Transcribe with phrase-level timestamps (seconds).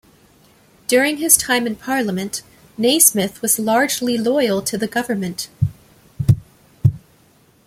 [0.87, 2.41] During his time in Parliament,
[2.75, 5.47] Naysmith was largely loyal to the government.